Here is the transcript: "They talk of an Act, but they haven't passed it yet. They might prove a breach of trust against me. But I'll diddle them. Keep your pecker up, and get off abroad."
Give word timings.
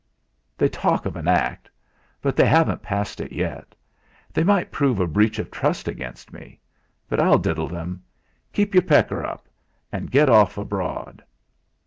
"They 0.57 0.67
talk 0.67 1.05
of 1.05 1.15
an 1.15 1.27
Act, 1.27 1.69
but 2.23 2.35
they 2.35 2.47
haven't 2.47 2.81
passed 2.81 3.21
it 3.21 3.31
yet. 3.31 3.75
They 4.33 4.43
might 4.43 4.71
prove 4.71 4.99
a 4.99 5.05
breach 5.05 5.37
of 5.37 5.51
trust 5.51 5.87
against 5.87 6.33
me. 6.33 6.59
But 7.07 7.19
I'll 7.19 7.37
diddle 7.37 7.67
them. 7.67 8.01
Keep 8.51 8.73
your 8.73 8.81
pecker 8.81 9.23
up, 9.23 9.47
and 9.91 10.09
get 10.09 10.27
off 10.27 10.57
abroad." 10.57 11.23